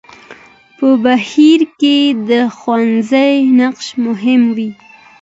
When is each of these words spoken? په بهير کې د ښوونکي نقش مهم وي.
په 0.77 0.87
بهير 1.03 1.61
کې 1.79 1.95
د 2.29 2.31
ښوونکي 2.57 3.29
نقش 3.59 3.87
مهم 4.05 4.41
وي. 4.55 4.69